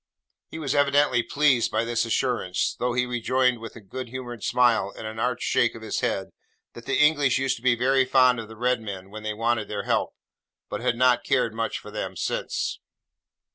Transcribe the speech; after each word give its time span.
He 0.49 0.57
was 0.57 0.73
evidently 0.73 1.21
pleased 1.21 1.69
by 1.69 1.83
this 1.85 2.05
assurance, 2.05 2.75
though 2.79 2.93
he 2.93 3.05
rejoined 3.05 3.59
with 3.59 3.75
a 3.75 3.79
good 3.79 4.09
humoured 4.09 4.43
smile 4.43 4.91
and 4.97 5.05
an 5.05 5.19
arch 5.19 5.43
shake 5.43 5.75
of 5.75 5.83
his 5.83 5.99
head, 5.99 6.31
that 6.73 6.87
the 6.87 6.97
English 6.97 7.37
used 7.37 7.55
to 7.57 7.61
be 7.61 7.75
very 7.75 8.03
fond 8.05 8.39
of 8.39 8.47
the 8.47 8.57
Red 8.57 8.81
Men 8.81 9.11
when 9.11 9.21
they 9.21 9.35
wanted 9.35 9.67
their 9.67 9.83
help, 9.83 10.15
but 10.71 10.81
had 10.81 10.95
not 10.97 11.23
cared 11.23 11.53
much 11.53 11.77
for 11.77 11.91
them, 11.91 12.15
since. 12.15 12.79